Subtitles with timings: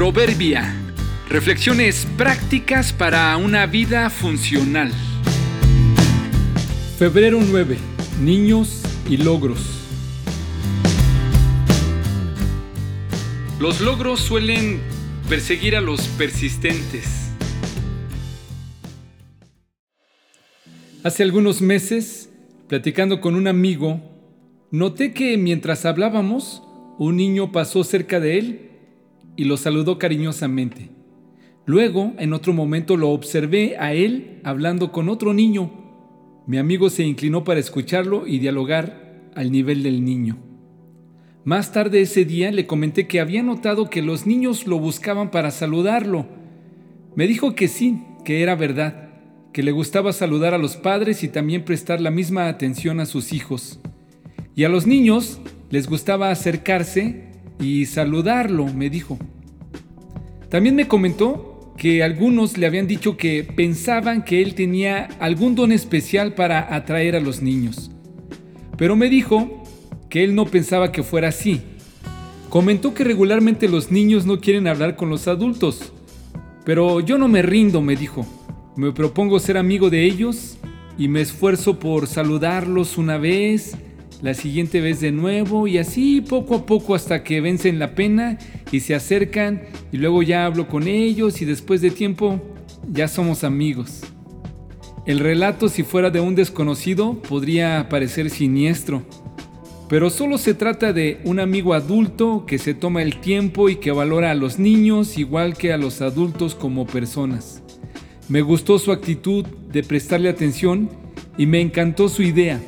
[0.00, 0.74] Proverbia.
[1.28, 4.90] Reflexiones prácticas para una vida funcional.
[6.98, 7.76] Febrero 9.
[8.22, 8.80] Niños
[9.10, 9.60] y logros.
[13.60, 14.80] Los logros suelen
[15.28, 17.30] perseguir a los persistentes.
[21.04, 22.30] Hace algunos meses,
[22.68, 24.00] platicando con un amigo,
[24.70, 26.62] noté que mientras hablábamos,
[26.98, 28.69] un niño pasó cerca de él
[29.40, 30.90] y lo saludó cariñosamente.
[31.64, 35.70] Luego, en otro momento, lo observé a él hablando con otro niño.
[36.46, 40.36] Mi amigo se inclinó para escucharlo y dialogar al nivel del niño.
[41.42, 45.50] Más tarde ese día le comenté que había notado que los niños lo buscaban para
[45.50, 46.26] saludarlo.
[47.16, 49.08] Me dijo que sí, que era verdad,
[49.54, 53.32] que le gustaba saludar a los padres y también prestar la misma atención a sus
[53.32, 53.80] hijos.
[54.54, 57.29] Y a los niños les gustaba acercarse
[57.60, 59.18] y saludarlo, me dijo.
[60.48, 65.72] También me comentó que algunos le habían dicho que pensaban que él tenía algún don
[65.72, 67.90] especial para atraer a los niños.
[68.76, 69.64] Pero me dijo
[70.08, 71.62] que él no pensaba que fuera así.
[72.48, 75.92] Comentó que regularmente los niños no quieren hablar con los adultos.
[76.64, 78.26] Pero yo no me rindo, me dijo.
[78.76, 80.58] Me propongo ser amigo de ellos
[80.98, 83.76] y me esfuerzo por saludarlos una vez
[84.22, 88.38] la siguiente vez de nuevo y así poco a poco hasta que vencen la pena
[88.70, 92.40] y se acercan y luego ya hablo con ellos y después de tiempo
[92.90, 94.02] ya somos amigos.
[95.06, 99.02] El relato si fuera de un desconocido podría parecer siniestro,
[99.88, 103.90] pero solo se trata de un amigo adulto que se toma el tiempo y que
[103.90, 107.62] valora a los niños igual que a los adultos como personas.
[108.28, 110.90] Me gustó su actitud de prestarle atención
[111.36, 112.60] y me encantó su idea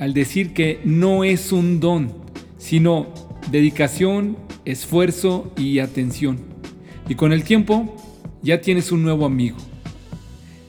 [0.00, 2.10] al decir que no es un don,
[2.56, 3.12] sino
[3.50, 6.38] dedicación, esfuerzo y atención.
[7.06, 7.94] Y con el tiempo
[8.42, 9.58] ya tienes un nuevo amigo.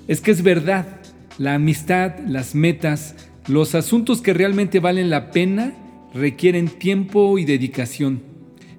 [0.10, 1.00] Es que es verdad,
[1.38, 3.16] la amistad, las metas,
[3.48, 5.76] los asuntos que realmente valen la pena
[6.14, 8.22] requieren tiempo y dedicación.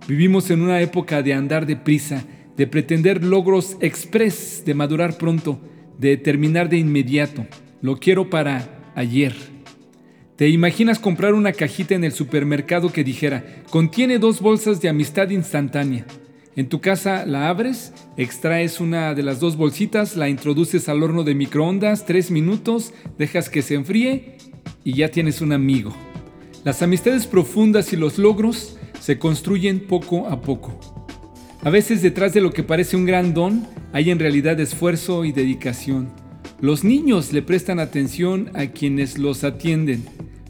[0.07, 2.25] Vivimos en una época de andar deprisa,
[2.59, 5.59] de pretender logros express, de madurar pronto,
[5.99, 7.47] de terminar de inmediato.
[7.81, 9.52] Lo quiero para ayer.
[10.43, 15.31] ¿Te imaginas comprar una cajita en el supermercado que dijera, contiene dos bolsas de amistad
[15.31, 16.05] instantánea?
[16.57, 21.23] En tu casa la abres, extraes una de las dos bolsitas, la introduces al horno
[21.23, 24.39] de microondas, tres minutos, dejas que se enfríe
[24.83, 25.95] y ya tienes un amigo.
[26.65, 30.77] Las amistades profundas y los logros se construyen poco a poco.
[31.63, 35.31] A veces detrás de lo que parece un gran don hay en realidad esfuerzo y
[35.31, 36.11] dedicación.
[36.61, 40.05] Los niños le prestan atención a quienes los atienden.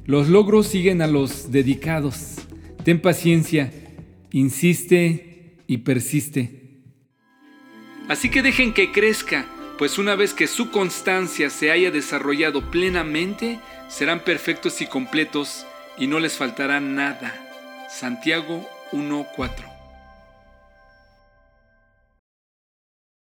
[0.05, 2.37] Los logros siguen a los dedicados.
[2.85, 3.73] Ten paciencia,
[4.33, 6.63] insiste y persiste.
[8.09, 9.47] Así que dejen que crezca,
[9.79, 16.09] pues una vez que su constancia se haya desarrollado plenamente, serán perfectos y completos y
[16.09, 17.35] no les faltará nada.
[17.89, 19.72] Santiago 1.4